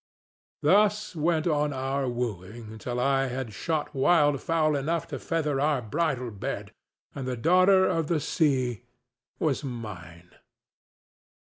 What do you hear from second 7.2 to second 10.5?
the daughter of the sea was mine.